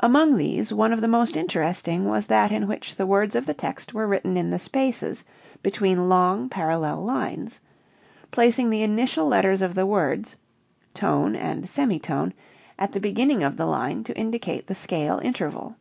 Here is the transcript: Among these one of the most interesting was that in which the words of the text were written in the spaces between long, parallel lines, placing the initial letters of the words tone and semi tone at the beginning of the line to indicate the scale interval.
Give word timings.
Among 0.00 0.36
these 0.36 0.74
one 0.74 0.92
of 0.92 1.00
the 1.00 1.08
most 1.08 1.38
interesting 1.38 2.06
was 2.06 2.26
that 2.26 2.52
in 2.52 2.66
which 2.68 2.96
the 2.96 3.06
words 3.06 3.34
of 3.34 3.46
the 3.46 3.54
text 3.54 3.94
were 3.94 4.06
written 4.06 4.36
in 4.36 4.50
the 4.50 4.58
spaces 4.58 5.24
between 5.62 6.06
long, 6.10 6.50
parallel 6.50 7.02
lines, 7.02 7.60
placing 8.30 8.68
the 8.68 8.82
initial 8.82 9.26
letters 9.26 9.62
of 9.62 9.74
the 9.74 9.86
words 9.86 10.36
tone 10.92 11.34
and 11.34 11.66
semi 11.66 11.98
tone 11.98 12.34
at 12.78 12.92
the 12.92 13.00
beginning 13.00 13.42
of 13.42 13.56
the 13.56 13.64
line 13.64 14.04
to 14.04 14.14
indicate 14.18 14.66
the 14.66 14.74
scale 14.74 15.18
interval. 15.24 15.76